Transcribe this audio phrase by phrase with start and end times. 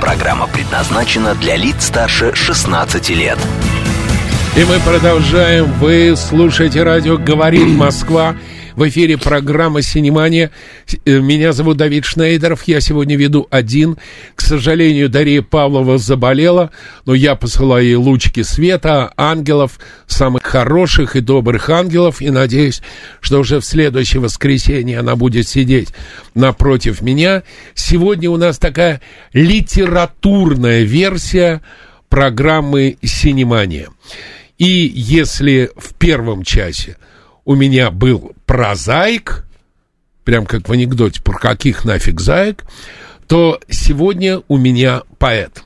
[0.00, 3.38] Программа предназначена для лиц старше 16 лет.
[4.56, 5.72] И мы продолжаем.
[5.80, 8.36] Вы слушаете радио «Говорит Москва».
[8.76, 10.50] В эфире программа «Синемания».
[11.06, 12.64] Э, меня зовут Давид Шнейдеров.
[12.64, 13.96] Я сегодня веду один.
[14.34, 16.70] К сожалению, Дарья Павлова заболела,
[17.06, 22.82] но я посылаю ей лучики света, ангелов, самых хороших и добрых ангелов, и надеюсь,
[23.22, 25.94] что уже в следующее воскресенье она будет сидеть
[26.34, 27.44] напротив меня.
[27.74, 29.00] Сегодня у нас такая
[29.32, 31.62] литературная версия
[32.10, 33.88] программы «Синемания».
[34.58, 36.98] И если в первом часе
[37.46, 39.46] у меня был прозаик,
[40.24, 42.64] прям как в анекдоте, про каких нафиг заек,
[43.28, 45.62] то сегодня у меня поэт.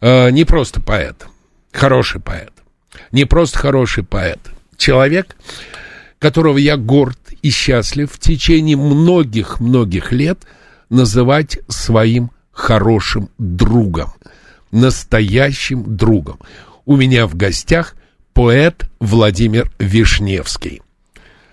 [0.00, 1.26] Э, не просто поэт,
[1.72, 2.52] хороший поэт.
[3.12, 4.40] Не просто хороший поэт.
[4.78, 5.36] Человек,
[6.18, 10.40] которого я горд и счастлив в течение многих-многих лет
[10.88, 14.14] называть своим хорошим другом,
[14.70, 16.38] настоящим другом.
[16.86, 17.94] У меня в гостях
[18.32, 20.82] поэт Владимир Вишневский.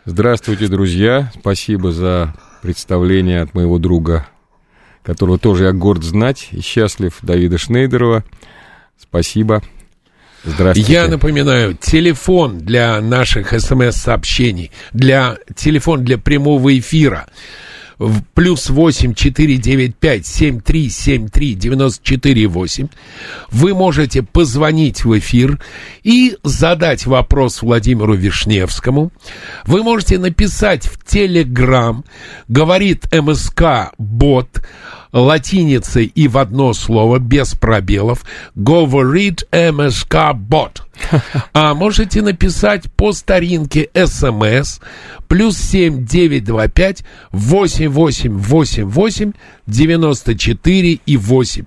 [0.05, 1.31] Здравствуйте, друзья.
[1.39, 4.27] Спасибо за представление от моего друга,
[5.03, 8.23] которого тоже я горд знать и счастлив, Давида Шнейдерова.
[8.97, 9.61] Спасибо.
[10.43, 10.93] Здравствуйте.
[10.93, 17.27] Я напоминаю, телефон для наших смс-сообщений, для, телефон для прямого эфира–
[17.99, 22.87] в плюс 8 495 7373 94 8
[23.51, 25.59] вы можете позвонить в эфир
[26.03, 29.11] и задать вопрос Владимиру Вишневскому.
[29.65, 32.03] Вы можете написать в Телеграм,
[32.47, 34.49] говорит МСК бот,
[35.11, 38.25] латиницей и в одно слово, без пробелов,
[38.55, 40.83] говорит МСК бот.
[41.53, 44.79] А можете написать по старинке СМС
[45.27, 45.57] плюс
[47.31, 49.31] восемь восемь восемь восемь
[49.65, 51.65] девяносто четыре и восемь.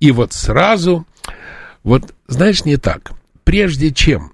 [0.00, 1.06] И вот сразу,
[1.84, 3.12] вот знаешь, не так.
[3.44, 4.32] Прежде чем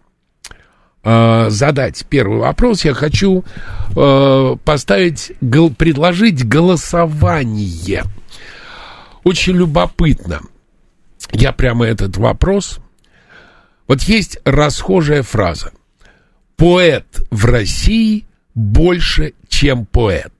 [1.03, 3.45] э, задать первый вопрос, я хочу
[3.97, 8.05] э, поставить, гол, предложить голосование.
[9.29, 10.41] Очень любопытно.
[11.33, 12.81] Я прямо этот вопрос
[13.89, 15.73] вот есть расхожая фраза.
[16.57, 20.33] Поэт в России больше, чем поэт.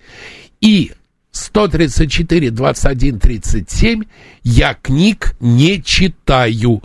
[0.61, 0.91] И
[1.35, 4.07] 134-21-37
[4.43, 6.81] я книг не читаю.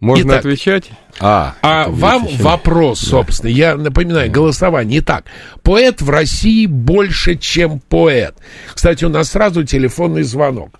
[0.00, 0.90] Можно Итак, отвечать?
[1.20, 2.40] А, а вам отвечать.
[2.40, 3.52] вопрос, собственно.
[3.52, 3.58] Да.
[3.58, 5.00] Я напоминаю, голосование.
[5.00, 5.24] Итак,
[5.64, 8.36] поэт в России больше, чем поэт.
[8.72, 10.78] Кстати, у нас сразу телефонный звонок.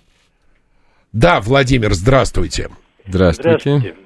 [1.12, 2.68] Да, Владимир, здравствуйте.
[3.06, 3.58] Здравствуйте.
[3.58, 3.96] Здравствуйте,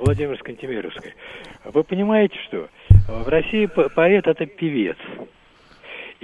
[0.00, 1.12] Владимир Скантемировский.
[1.64, 2.68] Вы понимаете, что
[3.08, 4.96] в России поэт это певец.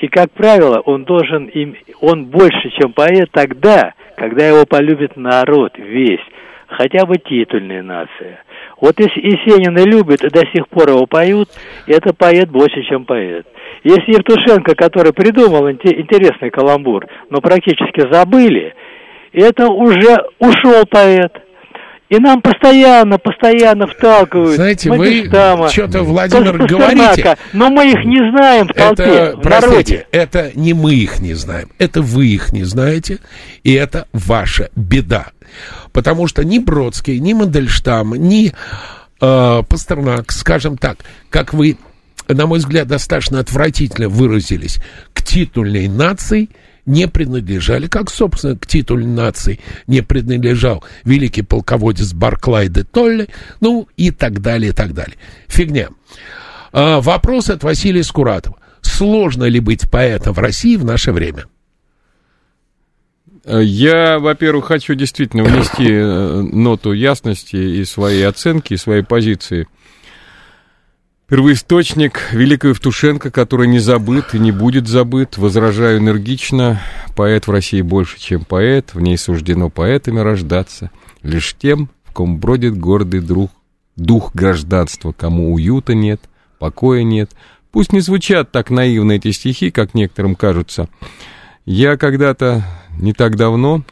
[0.00, 5.72] И, как правило, он должен им, он больше, чем поэт тогда, когда его полюбит народ
[5.76, 6.20] весь
[6.68, 8.42] хотя бы титульная нация.
[8.80, 11.48] Вот если Есенина любят и до сих пор его поют,
[11.86, 13.47] это поэт больше, чем поэт.
[13.82, 18.74] Если Евтушенко, который придумал интересный каламбур, но практически забыли,
[19.32, 21.32] это уже ушел поэт.
[22.10, 24.57] И нам постоянно, постоянно вталкивают.
[24.57, 25.30] Знаете, вы
[25.71, 27.39] что-то, Владимир, говорите.
[27.53, 31.34] Но мы их не знаем в толпе, это, в простите, это не мы их не
[31.34, 31.71] знаем.
[31.78, 33.21] Это вы их не знаете,
[33.62, 35.28] и это ваша беда.
[35.92, 38.53] Потому что ни Бродский, ни Мандельштам, ни
[39.21, 40.98] э, Пастернак, скажем так,
[41.30, 41.78] как вы,
[42.27, 44.78] на мой взгляд, достаточно отвратительно выразились,
[45.13, 46.48] к титульной нации
[46.91, 53.28] не принадлежали, как, собственно, к титулу нации не принадлежал великий полководец Барклай де Толли,
[53.60, 55.16] ну и так далее, и так далее.
[55.47, 55.89] Фигня.
[56.72, 58.59] А, вопрос от Василия Скуратова.
[58.81, 61.45] Сложно ли быть поэтом в России в наше время?
[63.47, 69.66] Я, во-первых, хочу действительно внести э, ноту ясности и свои оценки, и свои позиции.
[71.30, 76.82] Первоисточник Великого Евтушенко, который не забыт и не будет забыт, возражаю энергично.
[77.15, 80.91] Поэт в России больше, чем поэт, в ней суждено поэтами рождаться.
[81.22, 83.53] Лишь тем, в ком бродит гордый друг,
[83.94, 86.21] дух гражданства, кому уюта нет,
[86.59, 87.30] покоя нет.
[87.71, 90.88] Пусть не звучат так наивно эти стихи, как некоторым кажутся.
[91.65, 92.65] Я когда-то,
[92.98, 93.84] не так давно,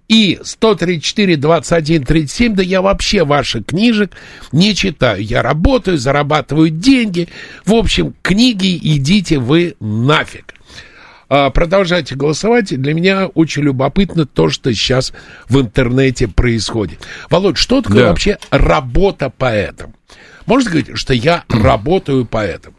[0.08, 4.12] и 134, 21, 37, да я вообще ваших книжек
[4.52, 5.22] не читаю.
[5.24, 7.28] Я работаю, зарабатываю деньги.
[7.66, 10.54] В общем, книги идите вы нафиг.
[11.30, 12.80] А, продолжайте голосовать.
[12.80, 15.12] Для меня очень любопытно то, что сейчас
[15.50, 17.00] в интернете происходит.
[17.30, 18.10] Володь, что такое да.
[18.10, 19.94] вообще работа поэтом?
[20.46, 22.74] Можно сказать, что я работаю поэтом?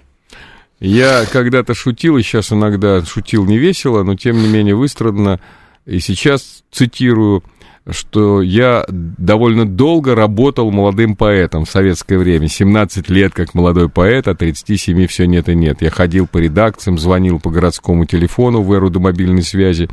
[0.80, 5.40] Я когда-то шутил, и сейчас иногда шутил не весело, но тем не менее выстрадно
[5.88, 7.42] и сейчас цитирую,
[7.88, 12.48] что я довольно долго работал молодым поэтом в советское время.
[12.48, 15.80] 17 лет как молодой поэт, а 37 все нет и нет.
[15.80, 19.88] Я ходил по редакциям, звонил по городскому телефону в эру до мобильной связи.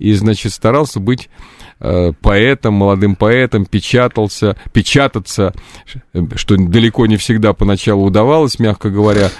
[0.00, 1.30] И, значит, старался быть
[1.78, 5.54] э, поэтом, молодым поэтом, печатался, печататься,
[6.34, 9.30] что далеко не всегда поначалу удавалось, мягко говоря.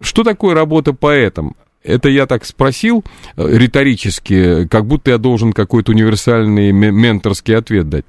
[0.00, 1.54] Что такое работа поэтом?
[1.84, 3.04] Это я так спросил
[3.36, 8.06] э, риторически, как будто я должен какой-то универсальный менторский ответ дать.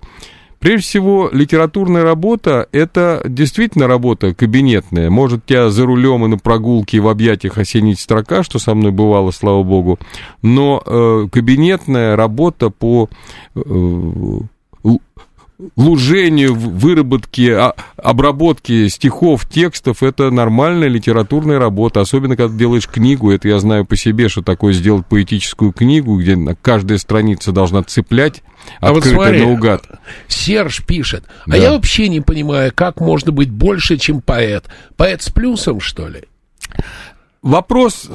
[0.60, 5.10] Прежде всего, литературная работа– это действительно работа кабинетная.
[5.10, 8.92] Может, тебя за рулем и на прогулке и в объятиях осенить строка, что со мной
[8.92, 10.00] бывало, слава богу.
[10.42, 13.10] Но э, кабинетная работа по
[13.54, 13.62] э,
[15.76, 23.48] лужению, выработке, а, обработке стихов, текстов, это нормальная литературная работа, особенно когда делаешь книгу, это
[23.48, 28.44] я знаю по себе, что такое сделать поэтическую книгу, где каждая страница должна цеплять,
[28.82, 29.84] а вот смотри, наугад.
[30.28, 31.58] Серж пишет, а да.
[31.58, 34.66] я вообще не понимаю, как можно быть больше, чем поэт.
[34.98, 36.24] Поэт с плюсом, что ли?
[37.42, 38.10] Вопрос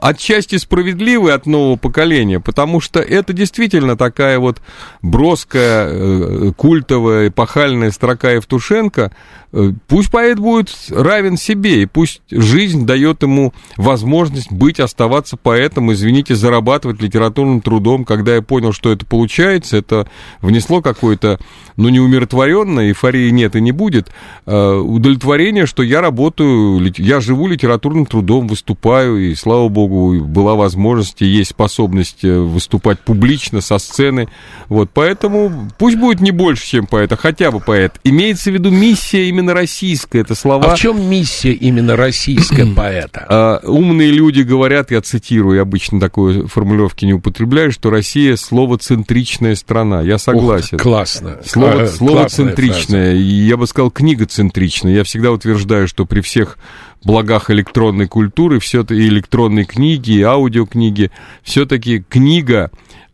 [0.00, 4.60] отчасти справедливый от нового поколения, потому что это действительно такая вот
[5.02, 9.12] броская, э, культовая, эпохальная строка Евтушенко.
[9.50, 15.92] Э, пусть поэт будет равен себе, и пусть жизнь дает ему возможность быть, оставаться поэтом,
[15.92, 18.04] извините, зарабатывать литературным трудом.
[18.04, 20.06] Когда я понял, что это получается, это
[20.42, 21.38] внесло какое-то,
[21.76, 24.10] ну, неумиротворенное, эйфории нет и не будет,
[24.44, 30.54] э, удовлетворение, что я работаю, я живу литературным трудом, выступаю, и слава слава богу, была
[30.54, 34.28] возможность и есть способность э, выступать публично со сцены.
[34.68, 38.00] Вот, поэтому пусть будет не больше, чем поэт, а хотя бы поэт.
[38.04, 40.72] Имеется в виду миссия именно российская, это слова...
[40.72, 43.26] А в чем миссия именно российская поэта?
[43.28, 49.54] А, умные люди говорят, я цитирую, я обычно такой формулировки не употребляю, что Россия словоцентричная
[49.54, 50.02] страна.
[50.02, 50.76] Я согласен.
[50.76, 51.38] Ух, классно.
[51.44, 53.14] Слово, а, словоцентричная.
[53.14, 54.92] Я бы сказал, книгоцентричная.
[54.92, 56.58] Я всегда утверждаю, что при всех
[57.04, 61.10] благах электронной культуры, все и электронной книги, и аудиокниги,
[61.42, 62.70] все-таки книга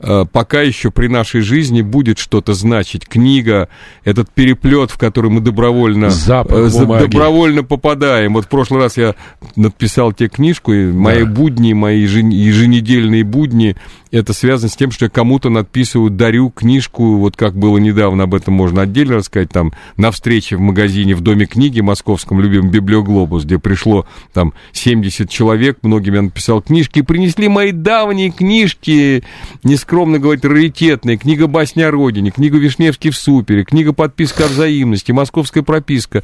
[0.06, 3.06] Э, пока еще при нашей жизни будет что-то значить.
[3.06, 3.70] Книга,
[4.04, 8.34] этот переплет, в который мы добровольно, э, добровольно попадаем.
[8.34, 9.14] Вот в прошлый раз я
[9.56, 11.30] написал тебе книжку, и мои да.
[11.30, 13.76] будни, мои еженедельные будни,
[14.10, 18.34] это связано с тем, что я кому-то надписываю, дарю книжку, вот как было недавно, об
[18.34, 23.44] этом можно отдельно рассказать, там, на встрече в магазине в Доме книги московском, любимом Библиоглобус,
[23.44, 29.24] где пришло там 70 человек, многим я написал книжки, и принесли мои давние книжки,
[29.64, 35.10] нескромно говорить, раритетные, книга «Басня о родине», книга «Вишневский в супере», книга «Подписка о взаимности»,
[35.10, 36.22] «Московская прописка».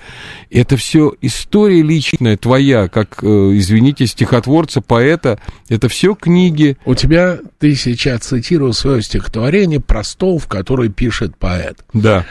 [0.48, 6.78] Это все история личная, твоя, как, э, извините, стихотворца, поэта, это все книги.
[6.84, 11.84] У тебя, ты сейчас цитировал свое стихотворение про стол, в который пишет поэт.
[11.92, 12.24] Да.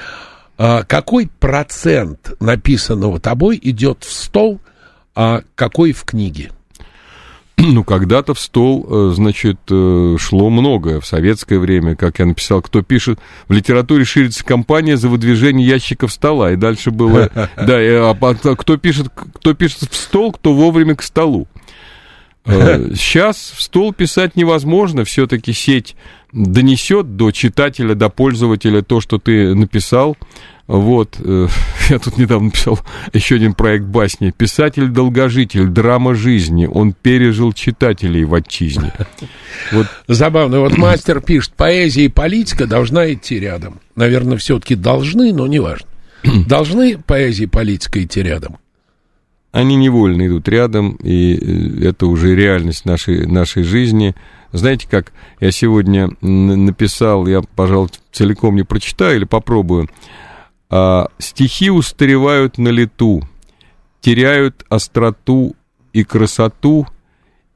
[0.61, 4.59] А, какой процент написанного тобой идет в стол,
[5.15, 6.51] а какой в книге?
[7.61, 12.61] Ну, когда-то в стол, э, значит, э, шло многое в советское время, как я написал,
[12.61, 18.17] кто пишет, в литературе ширится компания за выдвижение ящиков стола, и дальше было, да, а,
[18.21, 21.47] а кто пишет, кто пишет в стол, кто вовремя к столу.
[22.45, 25.95] Сейчас в стол писать невозможно, все-таки сеть
[26.31, 30.15] донесет до читателя, до пользователя то, что ты написал.
[30.69, 31.47] Вот, э,
[31.89, 32.79] я тут недавно писал
[33.11, 34.29] еще один проект басни.
[34.29, 36.69] Писатель-долгожитель, драма жизни.
[36.71, 38.93] Он пережил читателей в отчизне.
[39.73, 39.87] Вот.
[40.07, 40.61] Забавно.
[40.61, 43.79] Вот мастер пишет, поэзия и политика должна идти рядом.
[43.95, 45.87] Наверное, все-таки должны, но не важно.
[46.47, 48.57] Должны поэзия и политика идти рядом?
[49.51, 54.13] они невольно идут рядом, и э, это уже реальность нашей, нашей жизни.
[54.51, 59.89] Знаете, как я сегодня написал, я, пожалуй, целиком не прочитаю или попробую.
[60.69, 63.21] А, стихи устаревают на лету,
[64.01, 65.55] теряют остроту
[65.93, 66.87] и красоту,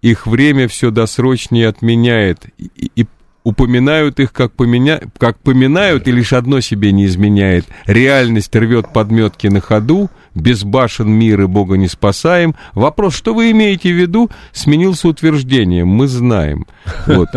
[0.01, 3.05] их время все досрочнее отменяет, и, и
[3.43, 5.01] упоминают их, как, поменя...
[5.17, 7.65] как поминают, и лишь одно себе не изменяет.
[7.85, 12.55] Реальность рвет подметки на ходу, без башен мир и Бога не спасаем.
[12.73, 16.65] Вопрос, что вы имеете в виду, сменился утверждением, мы знаем.
[17.05, 17.29] Вот.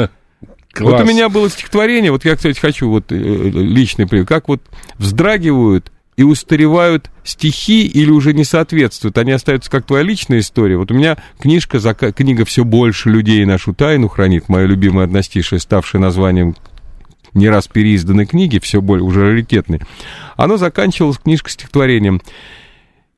[0.77, 0.93] Класс.
[0.93, 4.61] Вот у меня было стихотворение, вот я, кстати, хочу вот э, личный пример, как вот
[4.99, 10.77] вздрагивают и устаревают стихи или уже не соответствуют, они остаются как твоя личная история.
[10.77, 11.79] Вот у меня книжка,
[12.13, 16.57] книга «Все больше людей нашу тайну хранит», мое любимое одностишее, ставшее названием
[17.33, 19.81] не раз переизданной книги, все более уже раритетной,
[20.37, 22.21] оно заканчивалось книжкой стихотворением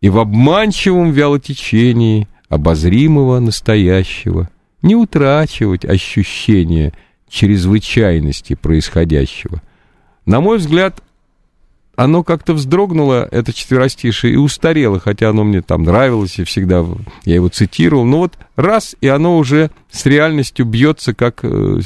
[0.00, 4.49] «И в обманчивом вялотечении обозримого настоящего
[4.83, 6.93] не утрачивать ощущение
[7.28, 9.62] чрезвычайности происходящего».
[10.26, 11.02] На мой взгляд,
[11.97, 16.85] оно как-то вздрогнуло, это четверостишее, и устарело, хотя оно мне там нравилось, и всегда
[17.25, 18.04] я его цитировал.
[18.04, 21.80] Но вот раз, и оно уже с реальностью бьется, как э,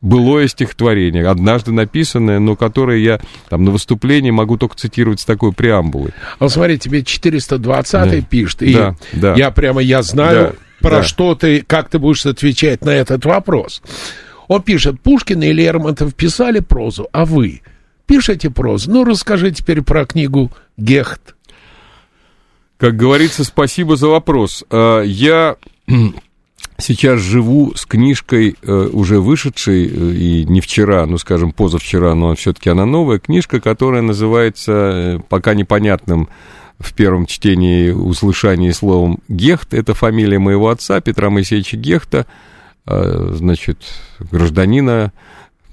[0.00, 3.20] былое стихотворение, однажды написанное, но которое я
[3.50, 6.12] там на выступлении могу только цитировать с такой преамбулой.
[6.38, 8.26] А смотри, тебе 420 да.
[8.26, 9.34] пишет, и да, да.
[9.34, 11.02] я прямо, я знаю, да, про да.
[11.02, 13.82] что ты, как ты будешь отвечать на этот вопрос.
[14.50, 17.62] Он пишет, Пушкин и Лермонтов писали прозу, а вы?
[18.10, 18.90] пишете прозу.
[18.90, 21.36] Ну, расскажи теперь про книгу «Гехт».
[22.76, 24.64] Как говорится, спасибо за вопрос.
[24.68, 25.54] А, я
[26.78, 32.34] сейчас живу с книжкой, э, уже вышедшей, э, и не вчера, ну, скажем, позавчера, но
[32.34, 36.28] все-таки она новая, книжка, которая называется, э, пока непонятным
[36.80, 39.72] в первом чтении, услышании словом «Гехт».
[39.72, 42.26] Это фамилия моего отца, Петра Моисеевича Гехта,
[42.86, 43.78] значит,
[44.18, 45.12] гражданина,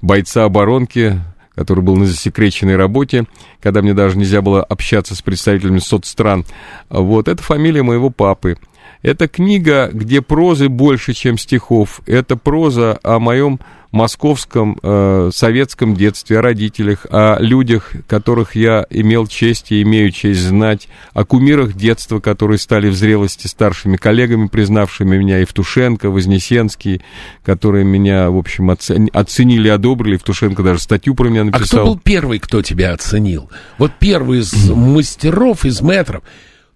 [0.02, 1.20] бойца оборонки,
[1.54, 3.24] который был на засекреченной работе,
[3.60, 6.44] когда мне даже нельзя было общаться с представителями соцстран.
[6.88, 8.58] Вот, это фамилия моего папы.
[9.02, 12.00] Это книга, где прозы больше, чем стихов.
[12.06, 19.26] Это проза о моем московском э, советском детстве, о родителях, о людях, которых я имел
[19.26, 25.16] честь и имею честь знать, о кумирах детства, которые стали в зрелости старшими коллегами, признавшими
[25.16, 27.02] меня, Евтушенко, Вознесенский,
[27.44, 30.14] которые меня, в общем, оцени, оценили, одобрили.
[30.14, 31.80] Евтушенко даже статью про меня написал.
[31.80, 33.50] А кто был первый, кто тебя оценил?
[33.78, 36.22] Вот первый из мастеров, из метров,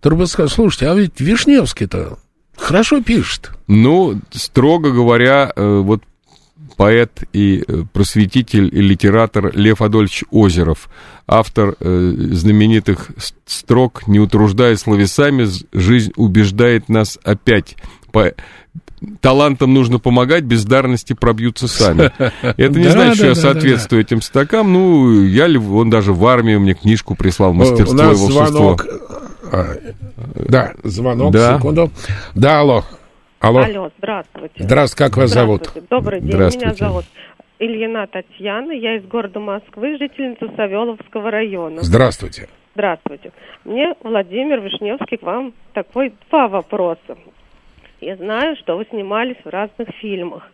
[0.00, 2.18] который бы сказал, слушайте, а ведь Вишневский-то
[2.56, 3.50] Хорошо пишет.
[3.66, 6.02] Ну, строго говоря, э, вот
[6.76, 10.88] поэт и э, просветитель и литератор Лев Адольфович Озеров,
[11.26, 13.10] автор э, знаменитых
[13.46, 17.76] строк «Не утруждая словесами, жизнь убеждает нас опять».
[18.10, 18.32] По...
[19.20, 22.12] Талантам нужно помогать, бездарности пробьются сами.
[22.42, 24.72] Это не значит, что я соответствую этим стакам.
[24.72, 28.78] Ну, я, он даже в армию мне книжку прислал «Мастерство и волшебство».
[29.50, 29.76] А,
[30.48, 31.90] да, звонок, секунду.
[32.34, 32.84] Да, алло.
[33.42, 33.60] Алло.
[33.60, 34.62] Алло, здравствуйте.
[34.62, 35.62] Здравствуйте, как вас зовут?
[35.90, 37.04] Добрый день, меня зовут
[37.58, 41.82] Ильина Татьяна, я из города Москвы, жительница Савеловского района.
[41.82, 42.48] Здравствуйте.
[42.74, 43.32] Здравствуйте.
[43.64, 47.18] Мне Владимир Вишневский к вам такой два вопроса.
[48.00, 50.48] Я знаю, что вы снимались в разных фильмах,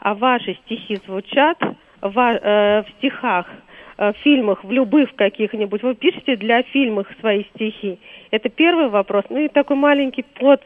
[0.00, 1.58] а ваши стихи звучат
[2.00, 3.46] в, э, в стихах
[3.96, 7.98] Э, в фильмах, в любых каких-нибудь, вы пишете для фильмов свои стихи?
[8.30, 9.24] Это первый вопрос.
[9.28, 10.62] Ну и такой маленький под,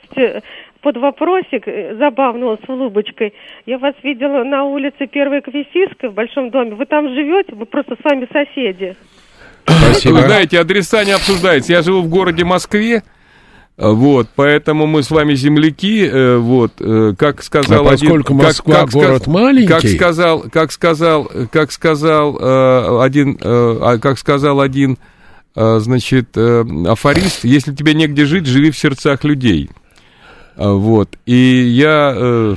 [0.81, 3.35] под вопросик, э, забавного с улыбочкой.
[3.67, 6.75] Я вас видела на улице Первой Квесиской в Большом доме.
[6.75, 7.55] Вы там живете?
[7.55, 8.97] Вы просто с вами соседи.
[9.65, 10.15] Спасибо.
[10.15, 11.73] Вы знаете, адреса не обсуждаются.
[11.73, 13.03] Я живу в городе Москве.
[13.77, 18.75] Вот, поэтому мы с вами земляки, э, вот, э, как сказал а поскольку один, Москва
[18.75, 24.19] как, как город сказ, маленький, как сказал, как сказал, как сказал э, один, э, как
[24.19, 24.99] сказал один,
[25.55, 29.71] э, значит, э, афорист, если тебе негде жить, живи в сердцах людей,
[30.59, 32.57] вот, и я э,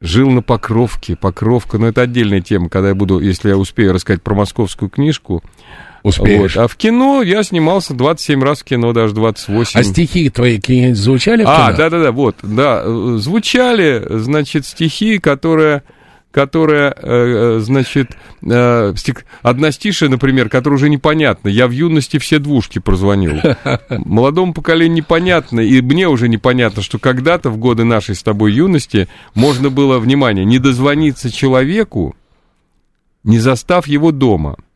[0.00, 4.22] жил на Покровке, Покровка, но это отдельная тема, когда я буду, если я успею рассказать
[4.22, 5.42] про московскую книжку,
[6.02, 6.56] Успеешь.
[6.56, 6.64] Вот.
[6.64, 9.78] А в кино я снимался 27 раз в кино, даже 28.
[9.78, 11.66] А стихи твои какие-нибудь звучали в а, кино?
[11.66, 12.82] А, да-да-да, вот, да.
[13.18, 15.84] Звучали, значит, стихи, которые
[16.32, 18.94] которая, э, э, значит, э,
[19.42, 21.48] одна стиша, например, которая уже непонятна.
[21.48, 23.40] Я в юности все двушки прозвонил.
[23.90, 29.08] Молодому поколению непонятно, и мне уже непонятно, что когда-то в годы нашей с тобой юности
[29.34, 32.16] можно было, внимание, не дозвониться человеку,
[33.22, 34.56] не застав его дома–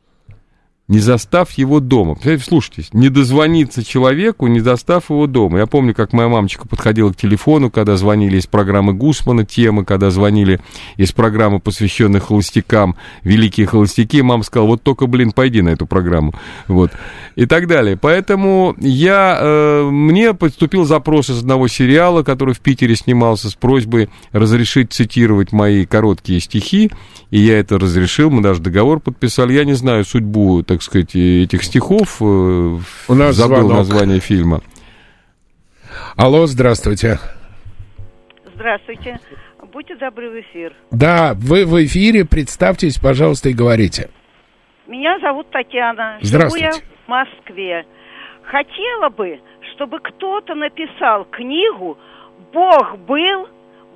[0.88, 2.16] не застав его дома.
[2.43, 5.59] Слушайтесь, не дозвониться человеку, не застав его дома.
[5.59, 10.11] Я помню, как моя мамочка подходила к телефону, когда звонили из программы Гусмана темы, когда
[10.11, 10.61] звонили
[10.97, 16.35] из программы, посвященной холостякам, «Великие холостяки», мама сказала, вот только, блин, пойди на эту программу.
[16.69, 16.93] Вот.
[17.35, 17.97] И так далее.
[17.97, 24.09] Поэтому я, э, мне поступил запрос из одного сериала, который в Питере снимался, с просьбой
[24.31, 26.90] разрешить цитировать мои короткие стихи,
[27.31, 29.53] и я это разрешил, мы даже договор подписали.
[29.53, 32.20] Я не знаю судьбу, так сказать, этих стихов.
[32.20, 33.78] Э, У нас забыл звонок.
[33.78, 34.60] название фильма.
[36.16, 37.18] Алло, здравствуйте.
[38.54, 39.20] Здравствуйте.
[39.72, 40.72] Будьте добры в эфир.
[40.90, 42.24] Да, вы в эфире.
[42.24, 44.08] Представьтесь, пожалуйста, и говорите.
[44.86, 46.18] Меня зовут Татьяна.
[46.22, 46.70] Здравствуйте.
[46.72, 47.86] Живу я в Москве.
[48.44, 49.38] Хотела бы,
[49.74, 51.98] чтобы кто-то написал книгу
[52.54, 53.48] «Бог был,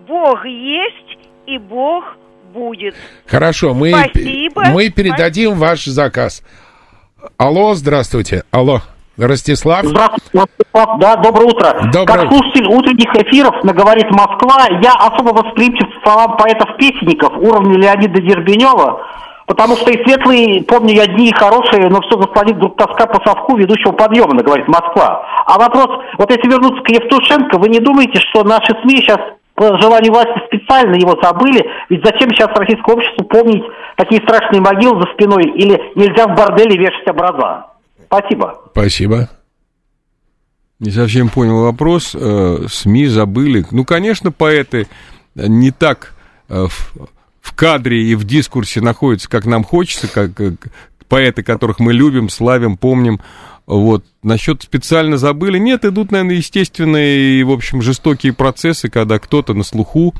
[0.06, 2.04] Бог есть и Бог
[2.52, 2.94] будет».
[3.26, 4.64] Хорошо, мы, Спасибо.
[4.70, 5.64] мы передадим Спасибо.
[5.64, 6.42] ваш заказ.
[7.38, 8.44] Алло, здравствуйте.
[8.50, 8.80] Алло.
[9.18, 9.84] Ростислав?
[9.84, 10.98] Здравствуйте, Ростислав.
[10.98, 11.90] Да, доброе утро.
[11.92, 12.06] Доброе.
[12.06, 18.22] Как слушатель утренних эфиров на «Говорит Москва», я особо восприимчив к словам поэтов-песенников уровня Леонида
[18.22, 19.00] Дербенева,
[19.46, 23.56] потому что и светлые, помню я дни хорошие, но все заслонит вдруг тоска по совку
[23.56, 25.26] ведущего подъема, на «Говорит Москва».
[25.46, 29.18] А вопрос, вот если вернуться к Евтушенко, вы не думаете, что наши СМИ сейчас
[29.60, 31.62] по желанию власти специально его забыли.
[31.90, 33.62] Ведь зачем сейчас российскому обществу помнить
[33.94, 35.52] такие страшные могилы за спиной?
[35.54, 37.66] Или нельзя в борделе вешать образа?
[38.06, 38.58] Спасибо.
[38.72, 39.28] Спасибо.
[40.78, 42.16] Не совсем понял вопрос.
[42.18, 43.66] Э, СМИ забыли.
[43.70, 44.86] Ну, конечно, поэты
[45.34, 46.14] не так
[46.48, 46.64] э,
[47.42, 50.30] в кадре и в дискурсе находятся, как нам хочется, как
[51.06, 53.20] поэты, которых мы любим, славим, помним.
[53.70, 54.04] Вот.
[54.24, 55.58] Насчет специально забыли.
[55.58, 60.12] Нет, идут, наверное, естественные и, в общем, жестокие процессы, когда кто-то на слуху,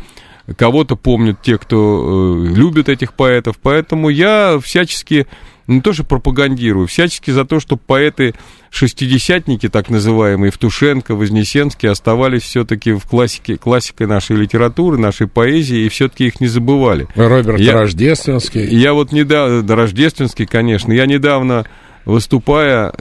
[0.56, 3.56] кого-то помнят те, кто э, любит этих поэтов.
[3.60, 5.26] Поэтому я всячески,
[5.66, 8.34] не то что пропагандирую, всячески за то, чтобы поэты
[8.70, 15.88] шестидесятники, так называемые, Евтушенко, Вознесенский, оставались все-таки в классике, классикой нашей литературы, нашей поэзии, и
[15.88, 17.08] все-таки их не забывали.
[17.16, 18.64] Роберт я, Рождественский.
[18.68, 21.66] Я вот недавно, Рождественский, конечно, я недавно
[22.04, 22.92] выступая,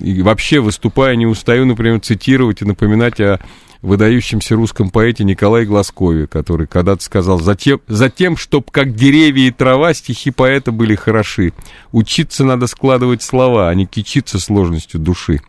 [0.00, 3.40] и вообще выступая, не устаю, например, цитировать и напоминать о
[3.82, 9.94] выдающемся русском поэте Николае Глазкове, который когда-то сказал, «Затем, затем чтоб как деревья и трава,
[9.94, 11.52] стихи поэта были хороши.
[11.92, 15.40] Учиться надо складывать слова, а не кичиться сложностью души».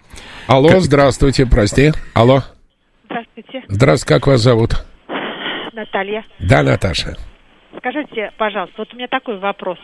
[0.47, 0.81] Алло, как...
[0.81, 1.91] здравствуйте, прости.
[2.13, 2.43] Алло.
[3.05, 3.63] Здравствуйте.
[3.67, 4.85] Здравствуйте, как вас зовут?
[5.73, 6.23] Наталья.
[6.39, 7.17] Да, Наташа.
[7.77, 9.79] Скажите, пожалуйста, вот у меня такой вопрос.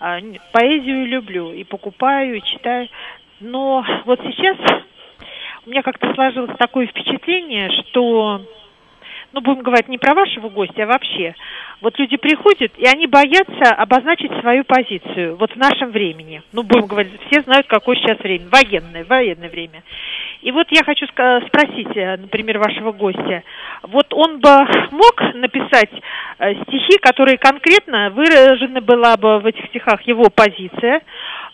[0.00, 0.18] А,
[0.52, 2.88] поэзию люблю и покупаю, и читаю.
[3.40, 4.56] Но вот сейчас
[5.66, 8.40] у меня как-то сложилось такое впечатление, что
[9.32, 11.34] ну, будем говорить не про вашего гостя, а вообще.
[11.82, 16.42] Вот люди приходят, и они боятся обозначить свою позицию вот в нашем времени.
[16.52, 19.82] Ну, будем говорить, все знают, какое сейчас время, военное, военное время.
[20.46, 23.42] И вот я хочу спросить, э, например, вашего гостя,
[23.82, 24.48] вот он бы
[24.92, 25.90] мог написать
[26.38, 31.00] э, стихи, которые конкретно выражены была бы в этих стихах его позиция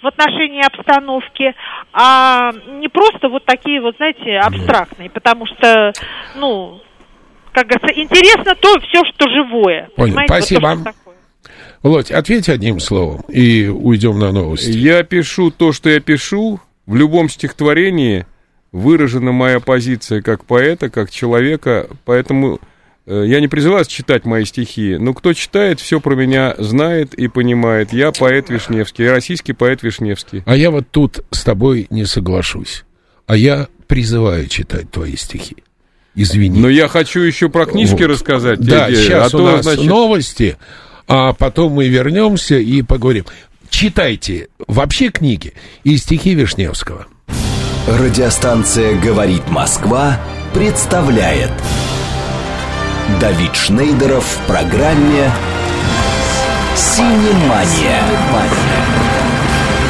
[0.02, 1.54] в отношении обстановки,
[1.94, 5.94] а не просто вот такие вот, знаете, абстрактные, потому что,
[6.36, 6.82] ну,
[7.52, 9.88] как говорится, интересно то все, что живое.
[9.96, 10.74] Понял, спасибо.
[10.74, 11.12] Вот то,
[11.82, 14.76] Володь, ответь одним словом и уйдем на новости.
[14.76, 16.60] Я пишу то, что я пишу.
[16.84, 18.26] В любом стихотворении
[18.72, 22.58] выражена моя позиция как поэта, как человека, поэтому
[23.06, 27.28] э, я не призываю читать мои стихи, но кто читает, все про меня знает и
[27.28, 27.92] понимает.
[27.92, 30.42] Я поэт Вишневский, я российский поэт Вишневский.
[30.46, 32.84] А я вот тут с тобой не соглашусь.
[33.26, 35.56] А я призываю читать твои стихи.
[36.14, 36.60] Извини.
[36.60, 38.10] Но я хочу еще про книжки вот.
[38.10, 38.60] рассказать.
[38.60, 38.96] Да, Эдди.
[38.96, 39.84] сейчас а у то, нас значит...
[39.84, 40.56] новости,
[41.08, 43.24] а потом мы вернемся и поговорим.
[43.70, 45.54] Читайте вообще книги
[45.84, 47.06] и стихи Вишневского.
[47.86, 50.16] Радиостанция «Говорит Москва»
[50.54, 51.50] представляет
[53.20, 55.28] Давид Шнейдеров в программе
[56.76, 58.00] «Синемания».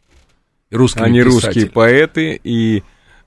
[0.70, 1.46] Русскими Они писатели.
[1.46, 2.82] русские поэты, и,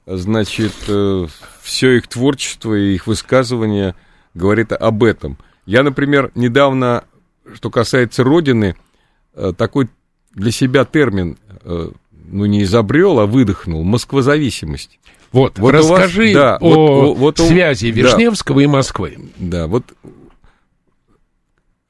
[0.06, 1.28] значит, э,
[1.62, 3.96] все их творчество и их высказывание
[4.34, 5.38] говорит об этом.
[5.66, 7.04] Я, например, недавно,
[7.54, 8.76] что касается Родины,
[9.36, 9.90] э, такой
[10.34, 15.00] для себя термин, э, ну, не изобрел, а выдохнул, москвозависимость.
[15.32, 19.18] Вот, вот расскажи вас, да, о вот, вот, связи Вишневского да, и Москвы.
[19.38, 19.84] Да, вот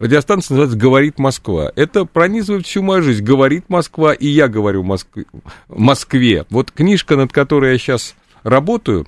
[0.04, 1.72] Радиостанция называется «Говорит Москва».
[1.78, 3.24] Это пронизывает всю мою жизнь.
[3.24, 5.24] «Говорит Москва», и я говорю Москве.
[5.70, 6.46] Москве.
[6.50, 8.13] Вот книжка, над которой я сейчас
[8.44, 9.08] работаю,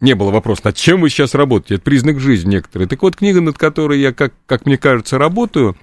[0.00, 2.88] не было вопроса, над чем вы сейчас работаете, это признак жизни некоторые.
[2.88, 5.76] Так вот, книга, над которой я, как, как мне кажется, работаю,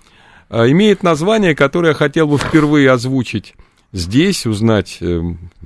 [0.50, 3.56] а, имеет название, которое я хотел бы впервые озвучить
[3.94, 5.22] здесь, узнать э,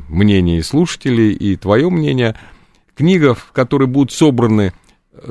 [0.07, 2.35] мнение слушателей и твое мнение.
[2.95, 4.71] Книга, в которой будут собраны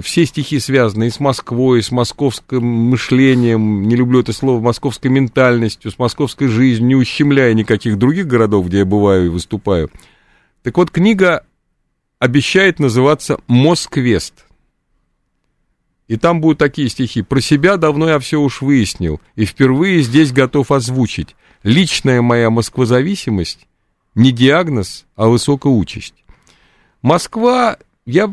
[0.01, 5.91] все стихи связаны и с Москвой, с московским мышлением, не люблю это слово, московской ментальностью,
[5.91, 9.91] с московской жизнью, не ущемляя никаких других городов, где я бываю и выступаю.
[10.63, 11.45] Так вот, книга
[12.19, 14.47] обещает называться «Москвест».
[16.09, 17.23] И там будут такие стихи.
[17.23, 21.35] Про себя давно я все уж выяснил, и впервые здесь готов озвучить.
[21.63, 23.67] Личная моя москвозависимость
[24.15, 26.15] не диагноз, а высокая участь.
[27.03, 28.33] Москва, я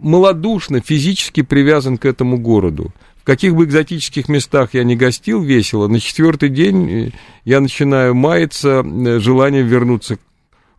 [0.00, 2.92] малодушно, физически привязан к этому городу.
[3.16, 7.10] В каких бы экзотических местах я не гостил весело, на четвертый день э,
[7.44, 10.18] я начинаю маяться э, желанием вернуться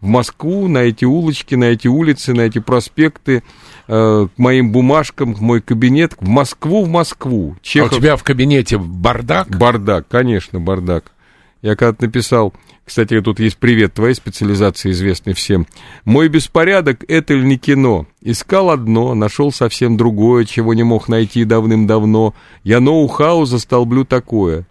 [0.01, 3.43] в Москву, на эти улочки, на эти улицы, на эти проспекты,
[3.87, 7.55] э, к моим бумажкам, в мой кабинет, в Москву, в Москву.
[7.61, 7.93] Чехов...
[7.93, 9.47] А у тебя в кабинете бардак?
[9.49, 11.11] Бардак, конечно, бардак.
[11.61, 12.53] Я когда-то написал,
[12.85, 15.67] кстати, тут есть привет твоей специализации, известный всем.
[16.05, 18.07] Мой беспорядок— это ли не кино?
[18.21, 22.33] Искал одно, нашел совсем другое, чего не мог найти давным-давно.
[22.63, 24.65] Я ноу-хау застолблю такое.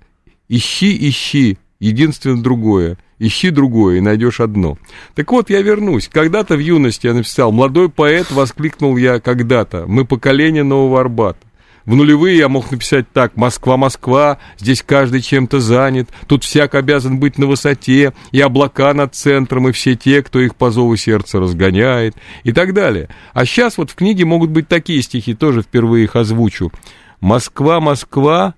[0.49, 2.99] Ищи, ищи, единственное другое.
[3.21, 4.77] Ищи другое и найдешь одно.
[5.15, 6.09] Так вот, я вернусь.
[6.09, 9.85] Когда-то в юности я написал, молодой поэт, воскликнул я когда-то.
[9.87, 11.39] Мы поколение Нового Арбата.
[11.87, 17.19] В нулевые я мог написать так, Москва, Москва, здесь каждый чем-то занят, тут всяк обязан
[17.19, 21.41] быть на высоте, и облака над центром, и все те, кто их по зову сердца
[21.41, 22.15] разгоняет,
[22.45, 23.09] и так далее.
[23.33, 26.71] А сейчас вот в книге могут быть такие стихи, тоже впервые их озвучу.
[27.21, 28.55] Москва, Москва,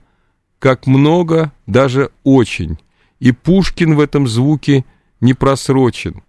[0.59, 2.79] как много, даже очень.
[3.21, 4.85] И Пушкин в этом звуке
[5.21, 6.23] не просрочен.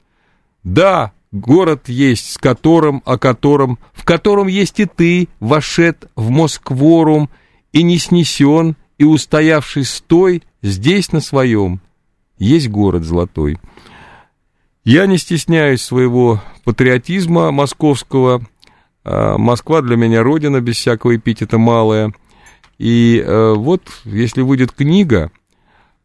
[0.63, 7.29] Да, город есть, с которым, о котором, в котором есть и ты, вошед в Москворум,
[7.73, 11.81] и не снесен, и устоявший стой здесь на своем.
[12.37, 13.57] Есть город золотой.
[14.85, 18.45] Я не стесняюсь своего патриотизма московского.
[19.03, 22.13] А, Москва для меня родина, без всякого эпитета малая.
[22.77, 25.31] И э, вот, если выйдет книга,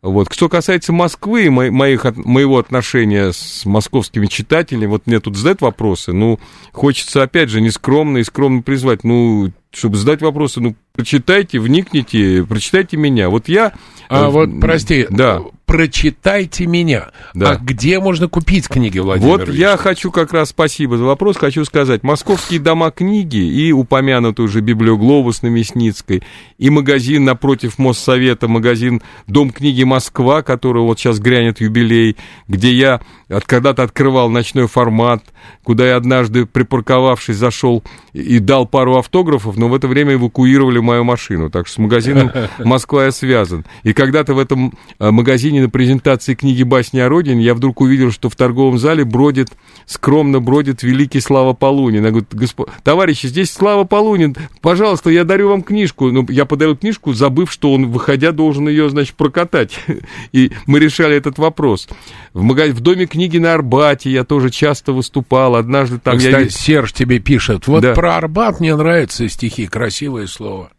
[0.02, 0.32] вот.
[0.32, 6.12] Что касается Москвы и моих, моего отношения с московскими читателями, вот мне тут задают вопросы,
[6.12, 6.38] ну,
[6.72, 12.96] хочется, опять же, нескромно и скромно призвать, ну, чтобы задать вопросы, ну, прочитайте, вникните, прочитайте
[12.96, 13.28] меня.
[13.28, 13.72] Вот я...
[14.08, 17.10] А э, вот, прости, да прочитайте меня.
[17.34, 17.50] Да.
[17.50, 19.60] А где можно купить книги, Владимир Вот Ильич?
[19.60, 22.02] я хочу как раз, спасибо за вопрос, хочу сказать.
[22.02, 26.22] Московские дома книги и упомянутый уже библиоглобус на Мясницкой,
[26.56, 32.16] и магазин напротив Моссовета, магазин Дом книги Москва, который вот сейчас грянет юбилей,
[32.48, 35.22] где я когда-то открывал ночной формат,
[35.62, 41.04] куда я однажды, припарковавшись, зашел и дал пару автографов, но в это время эвакуировали мою
[41.04, 41.50] машину.
[41.50, 43.66] Так что с магазином Москва я связан.
[43.82, 48.10] И когда-то в этом э, магазине на презентации книги «Басни о Родине» я вдруг увидел,
[48.12, 49.48] что в торговом зале бродит,
[49.84, 52.04] скромно бродит великий Слава Полунин.
[52.04, 52.62] Я говорю, Госп...
[52.82, 56.10] товарищи, здесь Слава Полунин, пожалуйста, я дарю вам книжку.
[56.10, 59.78] Ну, я подарил книжку, забыв, что он, выходя, должен ее, значит, прокатать.
[60.32, 61.88] И мы решали этот вопрос.
[62.32, 62.70] В, магаз...
[62.70, 65.56] в Доме книги на Арбате я тоже часто выступал.
[65.56, 66.50] Однажды там Кстати, я...
[66.50, 67.94] Серж тебе пишет, вот да.
[67.94, 70.70] про Арбат мне нравятся стихи, красивое слово.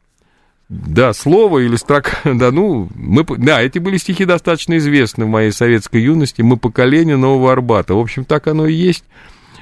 [0.70, 5.52] Да, слово или строка, да, ну, мы, да, эти были стихи достаточно известны в моей
[5.52, 9.04] советской юности, мы поколение Нового Арбата, в общем, так оно и есть,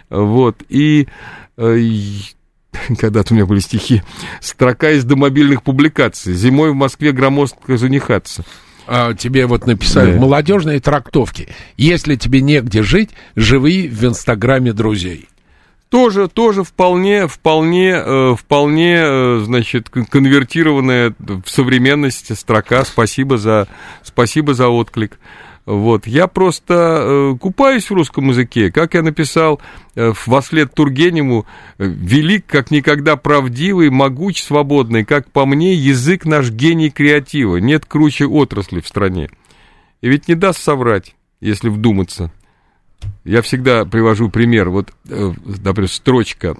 [0.10, 1.08] вот, и,
[1.56, 1.80] э,
[3.00, 4.04] когда-то у меня были стихи,
[4.42, 8.44] строка из домобильных публикаций, зимой в Москве громоздко занихаться.
[8.88, 10.18] А тебе вот написали да.
[10.18, 15.28] в молодежной трактовке, если тебе негде жить, живи в Инстаграме друзей.
[15.90, 22.84] Тоже, тоже вполне, вполне, э, вполне, э, значит, конвертированная в современность строка.
[22.84, 23.68] Спасибо за,
[24.04, 25.18] спасибо за отклик.
[25.68, 26.08] Вот.
[26.08, 26.74] Я просто
[27.34, 28.72] э, купаюсь в русском языке.
[28.72, 29.60] Как я написал
[29.96, 31.46] э, во след Тургеневу,
[31.78, 37.58] велик, как никогда правдивый, могуч, свободный, как по мне, язык наш гений креатива.
[37.58, 39.30] Нет круче отрасли в стране.
[40.00, 42.32] И ведь не даст соврать, если вдуматься.
[43.26, 46.56] Я всегда привожу пример, вот, э, например, строчка,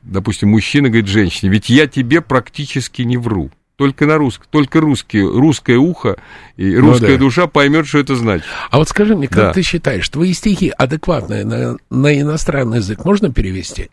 [0.00, 3.50] допустим, мужчина говорит женщине, ведь я тебе практически не вру.
[3.78, 6.16] Только на русском, только русский, русское ухо
[6.56, 7.18] и русская ну, да.
[7.20, 8.44] душа поймет, что это значит.
[8.70, 9.52] А вот скажи мне, как да.
[9.52, 13.90] ты считаешь, твои стихи адекватные на, на иностранный язык можно перевести?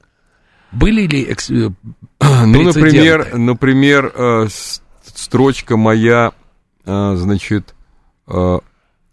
[0.72, 1.52] Были ли экс...
[1.52, 1.70] Э,
[2.20, 4.48] ну, например, например, э,
[5.04, 6.32] строчка моя,
[6.84, 7.76] значит,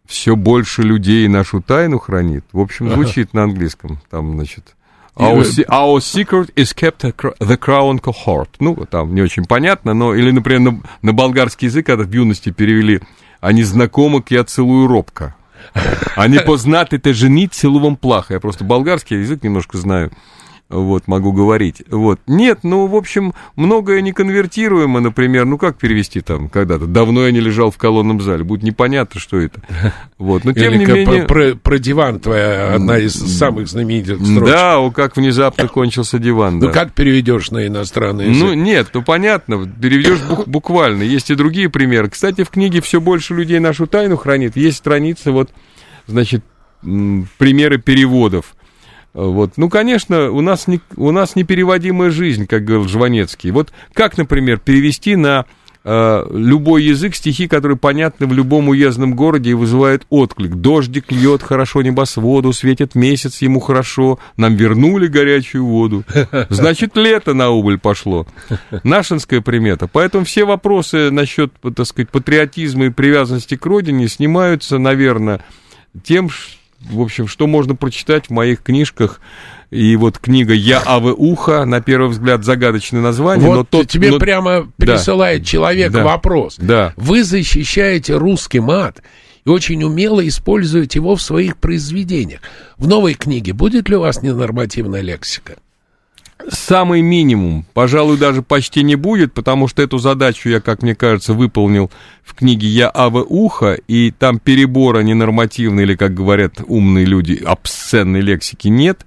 [0.07, 2.47] все больше людей нашу тайну хранит.
[2.51, 4.01] В общем, звучит на английском.
[4.09, 4.75] Там, значит,
[5.15, 8.49] Our, our secret is kept the crown cohort.
[8.61, 10.15] Ну, там не очень понятно, но...
[10.15, 13.01] Или, например, на, на болгарский язык, когда в юности перевели
[13.41, 15.35] «Они знакомы, я целую робко».
[16.17, 18.35] Они познаты, ты женить, целую плохо.
[18.35, 20.11] Я просто болгарский язык немножко знаю
[20.73, 21.83] вот, могу говорить.
[21.91, 22.19] Вот.
[22.27, 26.87] Нет, ну, в общем, многое не конвертируемо, например, ну, как перевести там когда-то?
[26.87, 29.61] Давно я не лежал в колонном зале, будет непонятно, что это.
[30.19, 31.25] Вот, но тем Или не менее...
[31.25, 34.45] Про, про диван твоя одна из самых знаменитых строчек.
[34.45, 38.45] Да, о, как внезапно кончился диван, Ну, как переведешь на иностранный язык?
[38.45, 41.03] Ну, нет, ну, понятно, переведешь буквально.
[41.03, 42.09] Есть и другие примеры.
[42.09, 45.51] Кстати, в книге «Все больше людей нашу тайну хранит» есть страница, вот,
[46.07, 46.45] значит,
[46.83, 48.55] примеры переводов.
[49.15, 49.53] Вот.
[49.57, 53.51] Ну, конечно, у нас, не, у нас непереводимая жизнь, как говорил Жванецкий.
[53.51, 55.45] Вот как, например, перевести на
[55.85, 60.55] э, любой язык стихи, которые понятны в любом уездном городе и вызывают отклик.
[60.55, 66.05] Дождик льет хорошо небосводу, светит месяц ему хорошо, нам вернули горячую воду.
[66.49, 68.27] Значит, лето на убыль пошло.
[68.83, 69.89] Нашинская примета.
[69.89, 75.45] Поэтому все вопросы насчет, так сказать, патриотизма и привязанности к родине снимаются, наверное,
[76.03, 79.21] тем, что в общем, что можно прочитать в моих книжках.
[79.71, 83.49] И вот книга «Я Авы Ухо», на первый взгляд, загадочное название.
[83.49, 84.19] Вот но тот, тебе но...
[84.19, 85.47] прямо присылает да.
[85.47, 86.05] человек да.
[86.05, 86.57] вопрос.
[86.59, 86.93] Да.
[86.97, 89.03] Вы защищаете русский мат
[89.45, 92.41] и очень умело используете его в своих произведениях.
[92.77, 95.55] В новой книге будет ли у вас ненормативная лексика?
[96.51, 101.35] Самый минимум, пожалуй, даже почти не будет, потому что эту задачу я, как мне кажется,
[101.35, 101.91] выполнил
[102.23, 108.21] в книге «Я Ава Ухо», и там перебора ненормативной, или, как говорят умные люди, обсценной
[108.21, 109.07] лексики нет.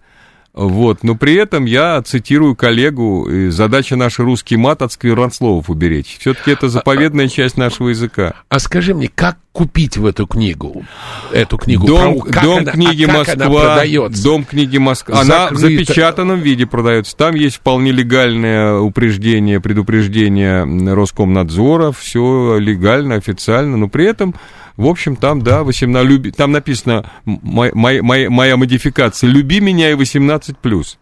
[0.56, 6.16] Вот, но при этом я цитирую коллегу, задача наша русский мат от сквернословов уберечь.
[6.18, 8.36] Все-таки это заповедная часть нашего языка.
[8.48, 10.86] А скажи мне, как купить в эту книгу?
[11.34, 12.42] Эту книгу Дом, про...
[12.42, 13.84] дом она, книги а Москва.
[14.24, 15.20] Дом книги Москва.
[15.20, 17.18] Она в запечатанном виде продается.
[17.18, 20.64] Там есть вполне легальное упреждение, предупреждение
[20.94, 21.92] Роскомнадзора.
[21.92, 24.36] Все легально, официально, но при этом
[24.78, 27.72] в общем, там, да, 18, люби, там написано моя,
[28.04, 30.56] моя, моя модификация «Люби меня» и 18+.
[30.62, 30.98] плюс.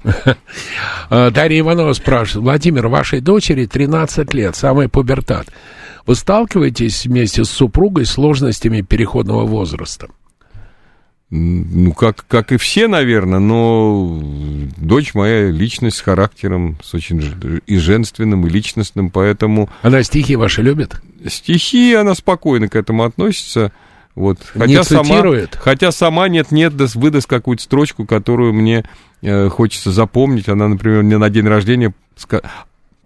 [1.09, 2.43] А, Дарья Иванова спрашивает.
[2.43, 5.47] Владимир, вашей дочери 13 лет, самый пубертат.
[6.05, 10.07] Вы сталкиваетесь вместе с супругой с сложностями переходного возраста?
[11.29, 14.21] Ну, как, как и все, наверное, но
[14.77, 17.23] дочь моя личность с характером, с очень
[17.65, 19.67] и женственным, и личностным, поэтому...
[19.81, 21.01] Она стихи ваши любит?
[21.27, 23.71] Стихи, она спокойно к этому относится.
[24.13, 24.39] Вот.
[24.53, 25.53] Хотя не цитирует?
[25.53, 28.85] Сама, хотя сама нет-нет, выдаст какую-то строчку, которую мне
[29.23, 30.49] э, хочется запомнить.
[30.49, 31.93] Она, например, мне на день рождения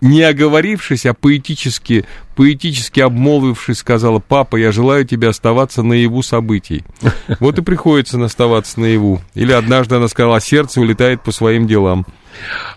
[0.01, 2.05] не оговорившись, а поэтически,
[2.35, 6.83] поэтически обмолвившись, сказала, папа, я желаю тебе оставаться наяву событий.
[7.39, 9.21] Вот и приходится оставаться наяву.
[9.33, 12.05] Или однажды она сказала, сердце улетает по своим делам.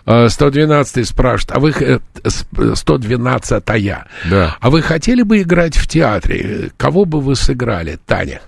[0.05, 4.07] 112 спрашивает, а вы 112-я.
[4.29, 4.57] Да.
[4.59, 6.71] А вы хотели бы играть в театре?
[6.77, 8.41] Кого бы вы сыграли, Таня?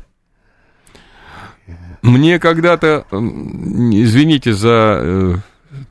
[2.02, 5.36] Мне когда-то, извините за э,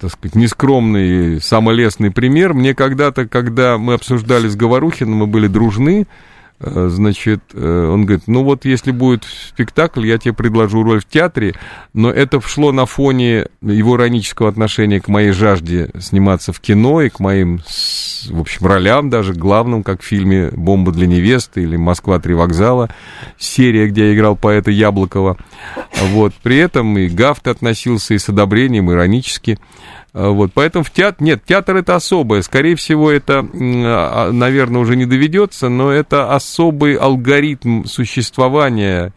[0.00, 2.54] так сказать, нескромный, самолестный пример.
[2.54, 6.06] Мне когда-то, когда мы обсуждали с Говорухиным, мы были дружны,
[6.62, 11.55] значит, э, он говорит, ну вот если будет спектакль, я тебе предложу роль в театре,
[11.92, 17.09] но это шло на фоне его иронического отношения к моей жажде сниматься в кино и
[17.09, 22.18] к моим, в общем, ролям даже, главным, как в фильме «Бомба для невесты» или «Москва.
[22.18, 22.88] Три вокзала»,
[23.38, 25.37] серия, где я играл поэта Яблокова.
[26.11, 29.59] Вот, при этом и Гафт относился и с одобрением, иронически.
[30.14, 31.22] А, вот, поэтому в театр...
[31.22, 32.42] Нет, театр это особое.
[32.42, 39.12] Скорее всего, это, а, наверное, уже не доведется, но это особый алгоритм существования.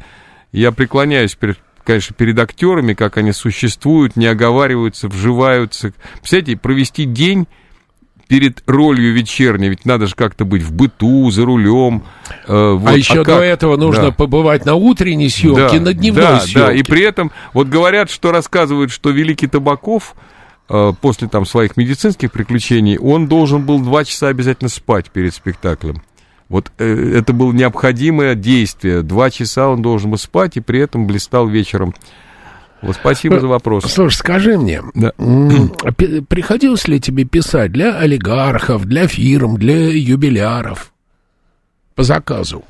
[0.51, 5.93] Я преклоняюсь перед конечно, перед актерами, как они существуют, не оговариваются, вживаются.
[6.19, 7.47] Представляете, провести день
[8.27, 12.03] перед ролью вечерней, ведь надо же как-то быть в быту, за рулем.
[12.47, 14.11] Э, вот, а еще а до этого нужно да.
[14.11, 16.59] побывать на утренней съемке, да, на дневной да, съемке.
[16.59, 20.15] Да, и при этом, вот говорят, что рассказывают, что Великий Табаков
[20.67, 26.01] после там своих медицинских приключений, он должен был два часа обязательно спать перед спектаклем.
[26.49, 29.01] Вот э, это было необходимое действие.
[29.01, 31.93] Два часа он должен был спать и при этом блистал вечером.
[32.81, 33.85] Вот спасибо за вопрос.
[33.91, 35.11] Слушай, скажи мне, да.
[35.17, 40.93] приходилось ли тебе писать для олигархов, для фирм, для юбиляров
[41.95, 42.63] по заказу?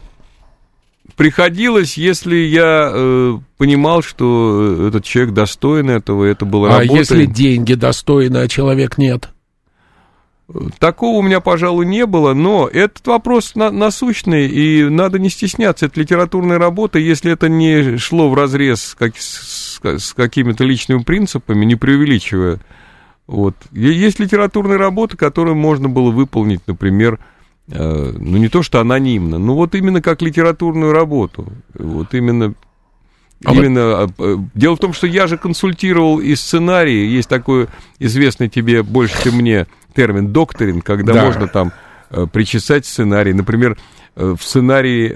[1.15, 7.73] Приходилось, если я э, понимал, что этот человек достоин этого, это было А если деньги
[7.73, 9.30] достойны, а человек нет?
[10.78, 15.88] Такого у меня, пожалуй, не было, но этот вопрос на, насущный, и надо не стесняться.
[15.88, 21.65] Это литературная работа, если это не шло в разрез как, с, с какими-то личными принципами,
[21.65, 22.60] не преувеличивая.
[23.25, 23.56] Вот.
[23.71, 27.23] Есть литературная работа, которую можно было выполнить, например, Э,
[27.67, 31.51] ну не то что анонимно, но вот именно как литературную работу.
[31.73, 32.54] Вот именно
[33.43, 34.12] а Именно вот...
[34.19, 37.06] Э, дело в том, что я же консультировал и сценарии.
[37.08, 37.67] Есть такой
[37.99, 41.25] известный тебе больше, чем мне термин докторин, когда да.
[41.25, 41.71] можно там
[42.10, 43.34] э, причесать сценарий.
[43.34, 43.78] Например,
[44.15, 45.10] в сценарии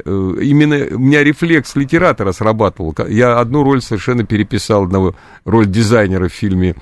[0.43, 2.93] именно у меня рефлекс литератора срабатывал.
[3.07, 6.75] Я одну роль совершенно переписал, одного роль дизайнера в фильме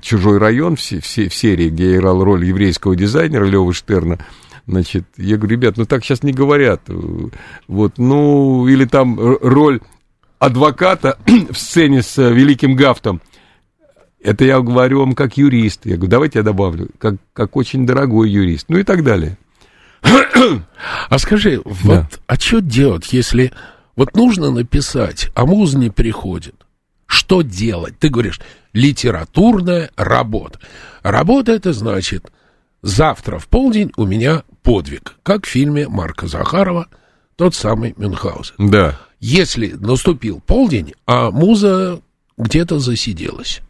[0.00, 4.18] «Чужой район» в, в, в серии, где я играл роль еврейского дизайнера Левы Штерна.
[4.66, 6.82] Значит, я говорю, ребят, ну так сейчас не говорят.
[7.68, 9.80] Вот, ну, или там роль
[10.38, 11.18] адвоката
[11.50, 13.20] в сцене с э, великим Гафтом.
[14.20, 15.86] Это я говорю вам как юрист.
[15.86, 18.66] Я говорю, давайте я добавлю, как, как очень дорогой юрист.
[18.68, 19.38] Ну и так далее.
[21.08, 21.62] А скажи, да.
[21.64, 23.52] вот, а что делать, если
[23.94, 26.54] вот нужно написать, а муз не приходит?
[27.06, 27.98] Что делать?
[27.98, 28.40] Ты говоришь,
[28.72, 30.58] литературная работа.
[31.02, 32.32] Работа это значит,
[32.82, 36.88] завтра в полдень у меня подвиг, как в фильме Марка Захарова
[37.36, 38.54] «Тот самый Мюнхгаузен».
[38.58, 38.98] Да.
[39.20, 42.00] Если наступил полдень, а муза
[42.36, 43.60] где-то засиделась.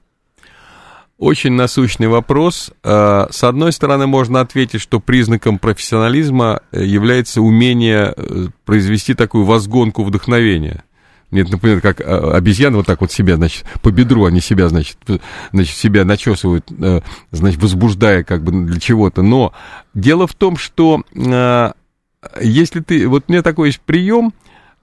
[1.18, 2.72] Очень насущный вопрос.
[2.83, 10.02] А, с одной стороны, можно ответить, что признаком профессионализма является умение э, произвести такую возгонку
[10.02, 10.83] вдохновения.
[11.33, 14.99] Нет, например, как а, обезьяны вот так вот себя, значит, по бедру они себя, значит,
[15.51, 19.23] значит себя начесывают, э, значит, возбуждая как бы для чего-то.
[19.23, 19.52] Но
[19.94, 21.73] дело в том, что э,
[22.40, 23.09] если ты...
[23.09, 24.33] Вот у меня такой есть прием,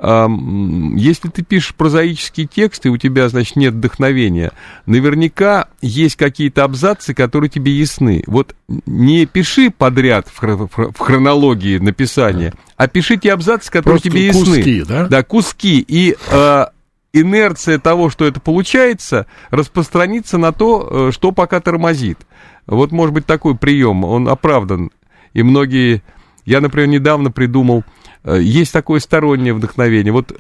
[0.02, 4.54] если ты пишешь прозаические тексты, у тебя, значит, нет вдохновения,
[4.86, 8.24] наверняка есть какие-то абзацы, которые тебе ясны.
[8.26, 14.56] Вот не пиши подряд в хронологии написания, а пиши те абзацы, которые Просто тебе ясны.
[14.56, 15.08] куски, да?
[15.08, 15.84] Да, куски.
[15.86, 16.66] И э,
[17.12, 22.20] инерция того, что это получается, распространится на то, э, что пока тормозит.
[22.68, 24.92] Вот, может быть, такой прием, он оправдан.
[25.34, 26.04] И многие...
[26.46, 30.12] Я, например, недавно придумал Э, есть такое стороннее вдохновение.
[30.12, 30.34] Вот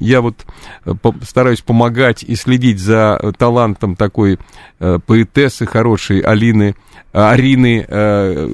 [0.00, 0.44] я вот
[0.84, 0.92] э,
[1.22, 4.38] стараюсь помогать и следить за э, талантом такой
[5.06, 6.74] поэтессы хорошей Алины,
[7.12, 7.86] Арины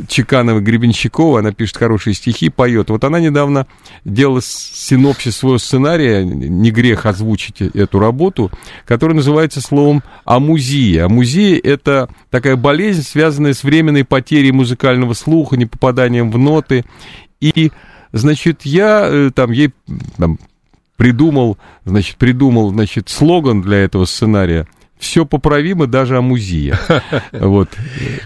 [0.08, 1.40] Чекановой-Гребенщиковой.
[1.40, 2.90] Она пишет хорошие стихи, поет.
[2.90, 3.66] Вот она недавно
[4.04, 8.50] делала синопсис своего сценария, не грех озвучить эту работу,
[8.84, 11.06] которая называется словом «Амузия».
[11.06, 16.84] Амузия— это такая болезнь, связанная с временной потерей музыкального слуха, непопаданием в ноты.
[17.40, 17.70] И
[18.12, 19.72] Значит, я э, там ей
[20.16, 20.38] там,
[20.96, 24.66] придумал, значит, придумал, значит, слоган для этого сценария.
[24.98, 26.78] Все поправимо, даже амузия.
[27.32, 27.68] Вот.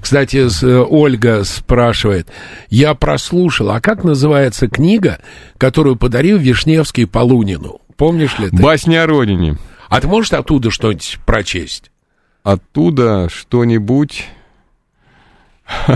[0.01, 2.29] Кстати, э, Ольга спрашивает,
[2.71, 5.21] я прослушал, а как называется книга,
[5.59, 7.81] которую подарил Вишневский Полунину?
[7.97, 8.57] Помнишь ли ты?
[8.57, 9.59] Басня о родине.
[9.89, 11.91] А ты можешь оттуда что-нибудь прочесть?
[12.43, 14.27] Оттуда что-нибудь...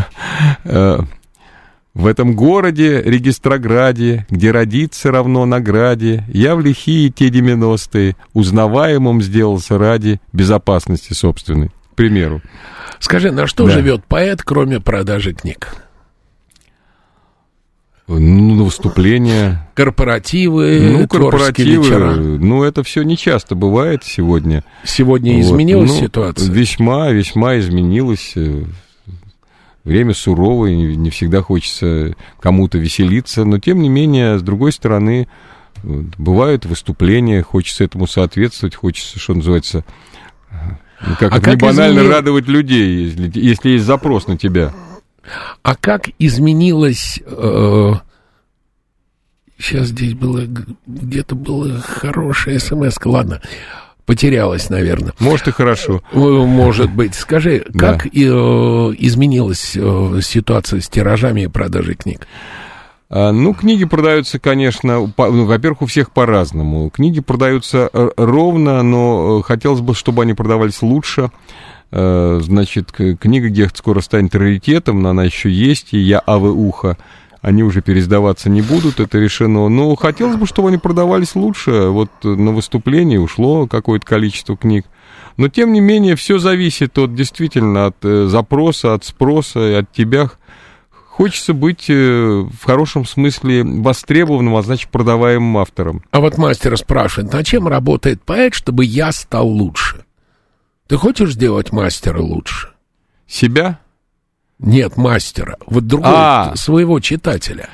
[1.96, 9.22] Э, в этом городе, Регистрограде, где родиться равно награде, я в лихие те девяностые узнаваемым
[9.22, 12.42] сделался ради безопасности собственной, к примеру.
[12.98, 13.72] Скажи, на что да.
[13.72, 15.74] живет поэт, кроме продажи книг?
[18.08, 19.68] Ну, на выступления.
[19.74, 22.14] Корпоративы, ну, корпоративы, вечера.
[22.14, 24.62] Ну, это все не часто бывает сегодня.
[24.84, 25.40] Сегодня вот.
[25.40, 26.48] изменилась ну, ситуация?
[26.48, 28.34] Весьма, весьма изменилась
[29.86, 35.28] время суровое, не всегда хочется кому-то веселиться, но тем не менее, с другой стороны,
[35.82, 39.84] бывают выступления, хочется этому соответствовать, хочется, что называется,
[40.50, 42.12] ну, как а это не банально изменил...
[42.12, 44.74] радовать людей, если, если есть запрос на тебя.
[45.62, 47.20] А как изменилось...
[47.24, 47.94] Э,
[49.58, 50.46] сейчас здесь было...
[50.86, 53.08] Где-то было хорошее смс -ка.
[53.08, 53.40] Ладно
[54.06, 55.12] потерялась, наверное.
[55.18, 56.02] Может и хорошо.
[56.12, 57.14] Э, может быть.
[57.14, 58.10] Скажи, как да.
[58.12, 58.18] э,
[58.98, 62.26] изменилась э, ситуация с тиражами и продажей книг?
[63.10, 66.88] А, ну, книги продаются, конечно, по, ну, во-первых, у всех по-разному.
[66.90, 71.30] Книги продаются ровно, но хотелось бы, чтобы они продавались лучше.
[71.92, 76.96] Значит, книга Гехт скоро станет раритетом, но она еще есть, и я Авы Уха
[77.46, 79.68] они уже пересдаваться не будут, это решено.
[79.68, 81.86] Но хотелось бы, чтобы они продавались лучше.
[81.90, 84.84] Вот на выступлении ушло какое-то количество книг.
[85.36, 90.28] Но, тем не менее, все зависит от, действительно, от э, запроса, от спроса, от тебя.
[90.90, 96.02] Хочется быть э, в хорошем смысле востребованным, а значит, продаваемым автором.
[96.10, 100.04] А вот мастер спрашивает, на чем работает поэт, чтобы я стал лучше?
[100.88, 102.70] Ты хочешь сделать мастера лучше?
[103.28, 103.78] Себя?
[104.58, 105.58] Нет, мастера.
[105.66, 107.68] Вот другого, а, своего читателя.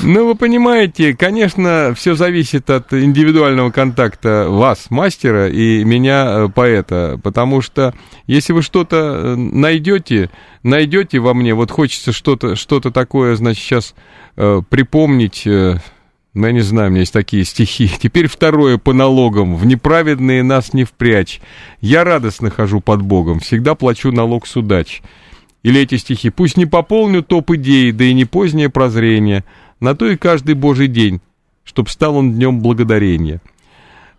[0.00, 7.20] Ну, вы понимаете, конечно, все зависит от индивидуального контакта вас, мастера, и меня, э, поэта.
[7.22, 7.94] Потому что
[8.26, 10.28] если вы что-то э, найдете,
[10.64, 13.94] найдете во мне, вот хочется что-то что такое, значит, сейчас
[14.36, 15.46] э, припомнить...
[15.46, 15.78] Э,
[16.34, 17.88] ну, я не знаю, у меня есть такие стихи.
[18.02, 19.54] Теперь второе по налогам.
[19.54, 21.40] В неправедные нас не впрячь.
[21.80, 25.00] Я радостно хожу под Богом, всегда плачу налог с удач.
[25.64, 29.44] Или эти стихи «Пусть не пополню топ идей, да и не позднее прозрение,
[29.80, 31.20] на то и каждый божий день,
[31.64, 33.40] чтоб стал он днем благодарения».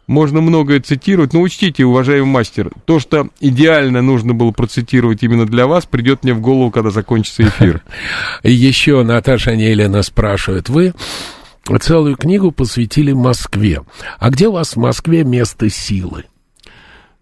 [0.07, 5.65] Можно многое цитировать, но учтите, уважаемый мастер, то, что идеально нужно было процитировать именно для
[5.65, 7.81] вас, придет мне в голову, когда закончится эфир.
[8.43, 10.93] Еще Наташа Нелина спрашивает, вы
[11.81, 13.81] целую книгу посвятили Москве.
[14.19, 16.25] А где у вас в Москве место силы?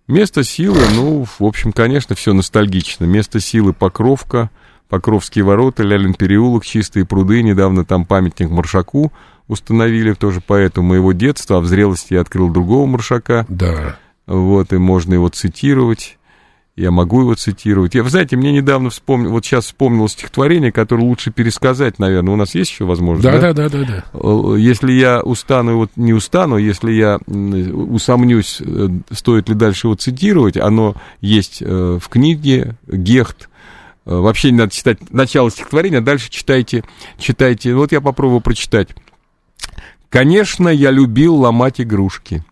[0.08, 3.06] Место силы, ну, в общем, конечно, все ностальгично.
[3.06, 4.50] Место силы Покровка,
[4.90, 7.42] Покровские ворота, Лялин переулок, Чистые пруды.
[7.42, 9.14] Недавно там памятник Маршаку
[9.48, 11.58] установили, тоже поэту моего детства.
[11.58, 13.46] А в зрелости я открыл другого Маршака.
[13.48, 13.98] Да.
[14.28, 16.18] Вот, и можно его цитировать.
[16.76, 17.94] Я могу его цитировать.
[17.94, 22.34] Я, вы знаете, мне недавно вспомнил, вот сейчас вспомнил стихотворение, которое лучше пересказать, наверное.
[22.34, 23.32] У нас есть еще возможность?
[23.32, 24.04] Да, да, да, да, да.
[24.14, 29.94] Э, если я устану, вот не устану, если я усомнюсь, э, стоит ли дальше его
[29.96, 33.50] цитировать, оно есть э, в книге Гехт.
[34.06, 36.84] Вообще не надо читать начало стихотворения, а дальше читайте,
[37.20, 37.76] читайте.
[37.76, 38.90] Вот я попробую прочитать.
[40.10, 42.44] Конечно, я любил ломать игрушки,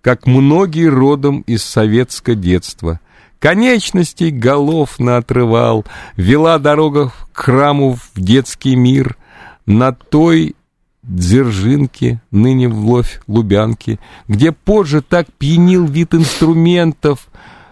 [0.00, 3.00] как многие родом из советского детства–
[3.40, 5.84] конечностей голов наотрывал,
[6.16, 9.16] вела дорога к храму в детский мир,
[9.66, 10.54] на той
[11.02, 17.26] Дзержинки, ныне вновь Лубянки, где позже так пьянил вид инструментов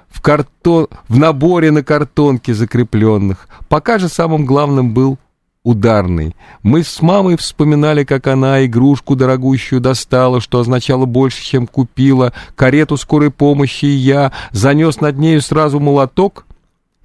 [0.08, 3.46] в, картон, в наборе на картонке закрепленных.
[3.68, 5.18] Пока же самым главным был
[5.62, 6.34] ударный.
[6.62, 12.96] Мы с мамой вспоминали, как она игрушку дорогущую достала, что означало больше, чем купила, карету
[12.96, 16.46] скорой помощи, и я занес над нею сразу молоток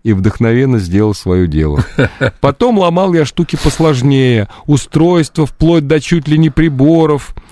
[0.04, 1.84] и вдохновенно сделал свое дело.
[2.42, 7.36] Потом ломал я штуки посложнее, устройства вплоть до чуть ли не приборов—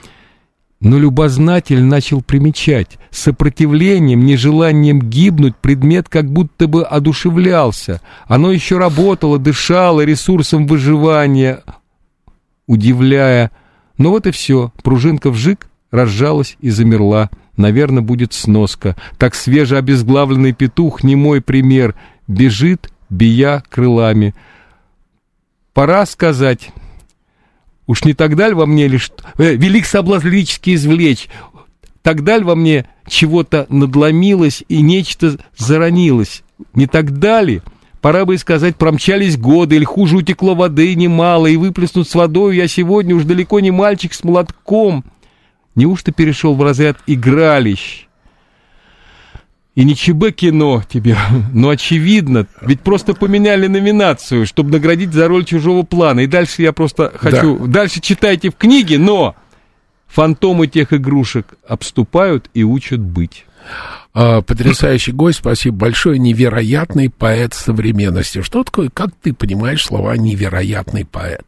[0.81, 8.01] но любознатель начал примечать, сопротивлением, нежеланием гибнуть предмет как будто бы одушевлялся.
[8.25, 11.63] Оно еще работало, дышало ресурсом выживания,
[12.65, 13.51] удивляя.
[13.99, 17.29] Но вот и все, пружинка вжик, разжалась и замерла.
[17.57, 18.95] Наверное, будет сноска.
[19.19, 21.93] Так свеже обезглавленный петух, не мой пример,
[22.27, 24.33] бежит, бия крылами.
[25.73, 26.71] Пора сказать,
[27.91, 29.11] Уж не тогда ли во мне лишь...
[29.37, 31.27] Э, велик соблазн лирически извлечь.
[32.01, 36.43] Тогда ли во мне чего-то надломилось и нечто заронилось?
[36.73, 37.61] Не тогда ли?
[37.99, 42.55] Пора бы и сказать, промчались годы, или хуже утекло воды немало, и выплеснут с водой
[42.55, 45.03] я сегодня уж далеко не мальчик с молотком.
[45.75, 48.07] Неужто перешел в разряд игралищ?
[49.73, 51.17] И не ЧБ кино тебе,
[51.53, 56.21] но очевидно, ведь просто поменяли номинацию, чтобы наградить за роль чужого плана.
[56.21, 57.57] И дальше я просто хочу...
[57.57, 57.81] Да.
[57.81, 59.35] Дальше читайте в книге, но
[60.07, 63.45] фантомы тех игрушек обступают и учат быть.
[64.13, 66.19] А, потрясающий гость, спасибо большое.
[66.19, 68.41] Невероятный поэт современности.
[68.41, 71.45] Что такое, как ты понимаешь слова невероятный поэт?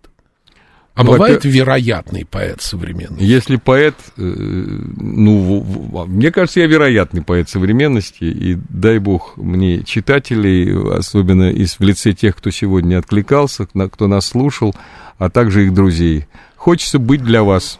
[0.95, 3.23] А ну, бывает вероятный поэт современный?
[3.23, 10.95] Если поэт, э, ну, мне кажется, я вероятный поэт современности, и дай бог мне читателей,
[10.95, 14.75] особенно из, в лице тех, кто сегодня откликался, кто нас слушал,
[15.17, 16.27] а также их друзей.
[16.55, 17.79] Хочется быть для вас.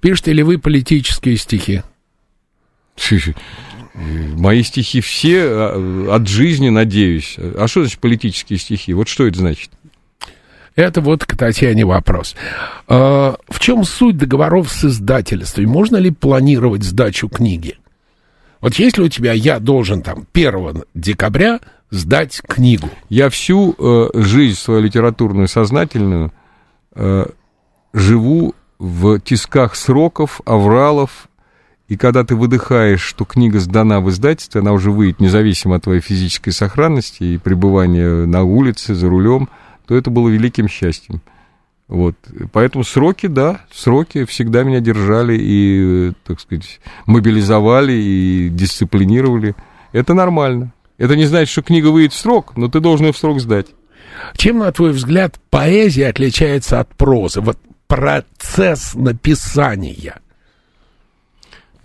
[0.00, 1.82] Пишете ли вы политические стихи?
[3.94, 7.36] Мои стихи все а, от жизни, надеюсь.
[7.38, 8.94] А что значит политические стихи?
[8.94, 9.70] Вот что это значит?
[10.76, 12.36] Это вот к Татьяне вопрос.
[12.86, 15.64] А, в чем суть договоров с издательством?
[15.64, 17.78] Можно ли планировать сдачу книги?
[18.60, 21.60] Вот если у тебя я должен там 1 декабря
[21.90, 22.90] сдать книгу.
[23.08, 26.32] Я всю э, жизнь свою литературную сознательную
[26.94, 27.26] э,
[27.94, 31.28] живу в тисках сроков, авралов,
[31.88, 36.00] и когда ты выдыхаешь, что книга сдана в издательстве, она уже выйдет независимо от твоей
[36.00, 39.48] физической сохранности и пребывания на улице, за рулем–
[39.86, 41.20] то это было великим счастьем.
[41.88, 42.16] Вот.
[42.52, 49.54] Поэтому сроки, да, сроки всегда меня держали и, так сказать, мобилизовали и дисциплинировали.
[49.92, 50.72] Это нормально.
[50.98, 53.66] Это не значит, что книга выйдет в срок, но ты должен ее в срок сдать.
[54.36, 57.40] Чем, на твой взгляд, поэзия отличается от прозы?
[57.40, 60.20] Вот процесс написания–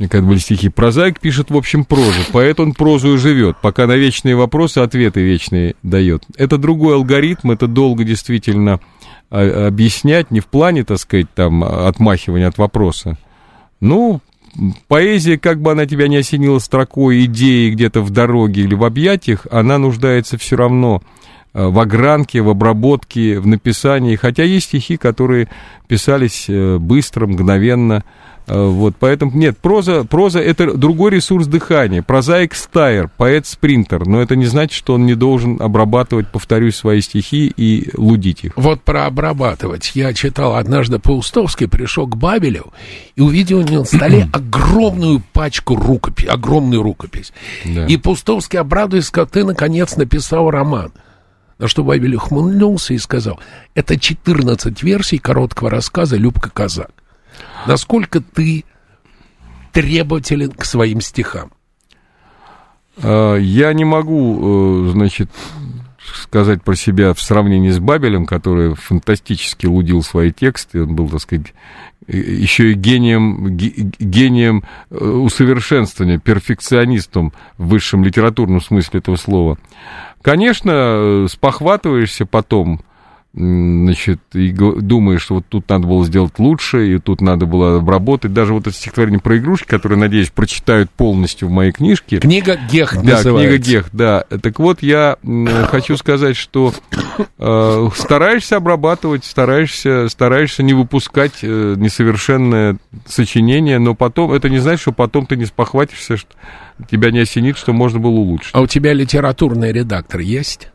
[0.02, 0.70] мне когда были стихи.
[0.70, 2.22] Прозаик пишет, в общем, прозу.
[2.32, 6.24] Поэт он прозу и живет, пока на вечные вопросы ответы вечные дает.
[6.38, 8.80] Это другой алгоритм, это долго действительно
[9.30, 13.16] а, объяснять, не в плане, так сказать, там, отмахивания от вопроса.
[13.80, 14.22] Ну,
[14.88, 19.46] поэзия, как бы она тебя не осенила строкой идеи где-то в дороге или в объятиях,
[19.52, 21.04] она нуждается все равно
[21.54, 24.16] а, в огранке, в обработке, в написании.
[24.16, 25.48] Хотя есть стихи, которые
[25.88, 28.08] писались э, быстро, мгновенно, Э,
[28.54, 32.02] вот, поэтому, нет, проза, проза это другой ресурс дыхания.
[32.02, 37.52] Прозаик стайер, поэт-спринтер, но это не значит, что он не должен обрабатывать, повторюсь, свои стихи
[37.56, 38.54] и лудить их.
[38.58, 39.92] Вот про обрабатывать.
[39.96, 42.74] Я читал однажды Паустовский, пришел к Бабелю
[43.16, 47.32] и увидел у него на столе огромную пачку рукопись, огромную рукопись.
[47.64, 47.86] Да.
[47.86, 50.92] И Паустовский, обрадуясь, ты, наконец, написал роман.
[51.58, 53.40] На что Бабель ухмыльнулся и сказал,
[53.76, 56.92] это 14 версий короткого рассказа «Любка Казак».
[57.68, 58.66] Насколько ты
[59.72, 61.52] требователен к своим стихам?
[62.98, 65.30] А, я не могу, э, значит,
[66.16, 70.84] сказать про себя в сравнении с Бабелем, который фантастически лудил свои тексты.
[70.84, 71.54] Он был, так сказать,
[72.08, 79.58] еще и гением, гением э, усовершенствования, перфекционистом в высшем литературном смысле этого слова.
[80.22, 82.82] Конечно, э, спохватываешься потом,
[83.34, 88.34] значит, и думаешь, что вот тут надо было сделать лучше, и тут надо было обработать.
[88.34, 92.20] Даже вот это стихотворение про игрушки, которое, надеюсь, прочитают полностью в моей книжке.
[92.20, 93.50] Книга Гех Да, называется.
[93.50, 94.24] книга Гех, да.
[94.42, 95.18] Так вот, я
[95.70, 96.74] хочу сказать, что
[97.38, 104.82] э, стараешься обрабатывать, стараешься, стараешься не выпускать э, несовершенное сочинение, но потом, это не значит,
[104.82, 106.30] что потом ты не спохватишься, что
[106.90, 108.52] тебя не осенит, что можно было улучшить.
[108.54, 110.70] А у тебя литературный редактор есть?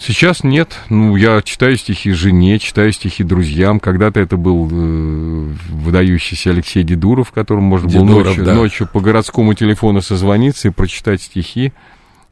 [0.00, 0.78] Сейчас нет.
[0.88, 3.80] Ну, я читаю стихи жене, читаю стихи друзьям.
[3.80, 8.54] Когда-то это был э, выдающийся Алексей Дедуров, которому можно было ночью, да.
[8.54, 11.74] ночью по городскому телефону созвониться и прочитать стихи.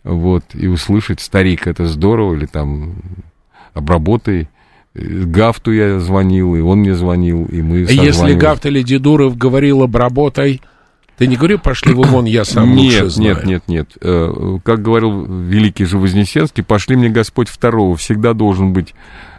[0.03, 2.95] Вот, и услышать старик, это здорово, или там
[3.75, 4.49] обработай.
[4.95, 10.62] Гафту я звонил, и он мне звонил, и мы Если Гафт или Дедуров говорил обработай,
[11.19, 13.35] ты не говори, пошли вы вон, я сам нет, лучше знаю.
[13.35, 13.89] Нет, нет, нет.
[14.01, 17.97] Э, как говорил великий же Вознесенский, пошли мне Господь второго.
[17.97, 18.95] Всегда должен быть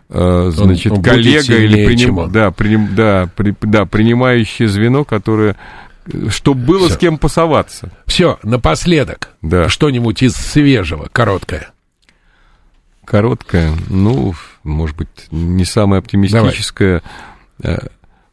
[0.10, 5.56] э, значит, он, он коллега или приним, да, приним, да, при, да, принимающее звено, которое
[6.28, 6.96] чтобы было Всё.
[6.96, 7.92] с кем пасоваться.
[8.06, 9.30] Все, напоследок.
[9.42, 9.70] Да.
[9.70, 11.72] Что-нибудь из свежего, короткое.
[13.06, 17.02] Короткое, ну, может быть, не самое оптимистическое.
[17.58, 17.90] Давай.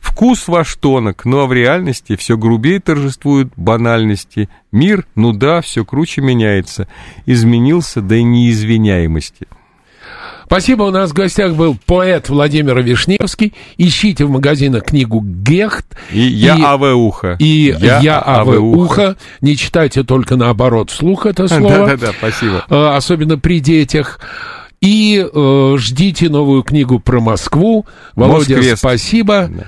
[0.06, 4.48] Вкус ваш тонок, ну а в реальности все грубее торжествуют банальности.
[4.70, 6.86] Мир, ну да, все круче меняется.
[7.26, 9.48] Изменился до неизвиняемости.
[10.44, 13.52] Спасибо, у нас в гостях был поэт Владимир Вишневский.
[13.78, 15.86] Ищите в магазинах книгу «Гехт».
[16.12, 17.36] И «Я и, Авеуха».
[17.40, 19.16] И «Я, я Авеуха».
[19.40, 21.88] Не читайте только наоборот вслух это слово.
[21.88, 22.64] Да-да-да, спасибо.
[22.70, 24.20] Э, особенно при детях.
[24.80, 27.86] И э, ждите новую книгу про Москву.
[28.14, 28.78] Володя, Москвест.
[28.78, 29.48] спасибо.
[29.50, 29.64] Да.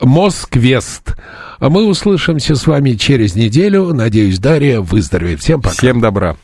[0.00, 1.16] Москвест.
[1.58, 3.92] А мы услышимся с вами через неделю.
[3.92, 5.40] Надеюсь, Дарья выздоровеет.
[5.40, 5.74] Всем пока.
[5.74, 6.36] Всем добра.